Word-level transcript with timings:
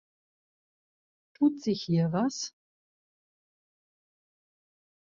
Tut 1.35 1.61
sich 1.61 1.83
hier 1.83 2.11
was? 2.11 2.55